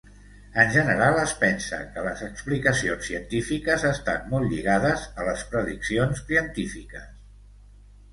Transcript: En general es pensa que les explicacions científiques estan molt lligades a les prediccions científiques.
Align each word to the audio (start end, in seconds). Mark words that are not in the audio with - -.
En 0.61 0.69
general 0.75 1.17
es 1.23 1.33
pensa 1.41 1.77
que 1.97 2.05
les 2.05 2.23
explicacions 2.27 3.05
científiques 3.09 3.85
estan 3.89 4.25
molt 4.31 4.55
lligades 4.55 5.05
a 5.21 5.27
les 5.29 5.45
prediccions 5.53 6.25
científiques. 6.31 7.05